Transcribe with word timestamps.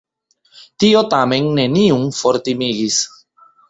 Tio 0.85 1.03
tamen 1.13 1.53
neniun 1.61 2.11
fortimigis. 2.25 3.03